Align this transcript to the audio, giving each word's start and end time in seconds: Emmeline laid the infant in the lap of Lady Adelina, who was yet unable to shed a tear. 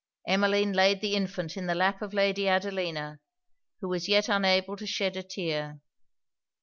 Emmeline 0.27 0.73
laid 0.73 0.99
the 0.99 1.13
infant 1.13 1.55
in 1.55 1.67
the 1.67 1.75
lap 1.75 2.01
of 2.01 2.11
Lady 2.11 2.47
Adelina, 2.47 3.19
who 3.81 3.87
was 3.87 4.09
yet 4.09 4.29
unable 4.29 4.75
to 4.75 4.87
shed 4.87 5.15
a 5.15 5.21
tear. 5.21 5.79